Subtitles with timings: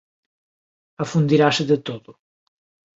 [1.03, 2.11] afundirase de todo.